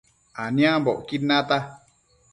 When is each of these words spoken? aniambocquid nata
aniambocquid 0.43 1.21
nata 1.29 1.57